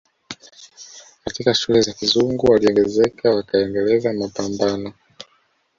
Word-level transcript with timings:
Katika 1.25 1.53
shule 1.53 1.81
za 1.81 1.93
kizungu 1.93 2.51
waliongezeka 2.51 3.29
wakaendeleza 3.29 4.13
Mapamabano 4.13 4.93